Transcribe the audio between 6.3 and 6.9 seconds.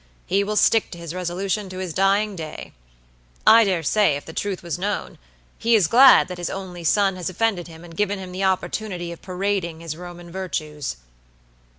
his only